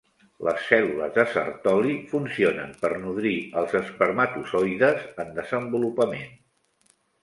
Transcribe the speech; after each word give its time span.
Les 0.45 0.61
cèl·lules 0.69 1.11
de 1.17 1.25
Sertoli 1.33 1.93
funcionen 2.15 2.73
per 2.87 2.93
nodrir 3.05 3.37
els 3.63 3.79
espermatozoides 3.83 5.09
en 5.27 5.35
desenvolupament. 5.41 6.39